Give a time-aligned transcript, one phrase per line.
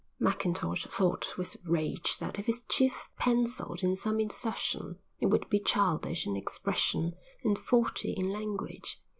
[0.17, 5.59] Mackintosh thought with rage that if his chief pencilled in some insertion it would be
[5.59, 8.99] childish in expression and faulty in language.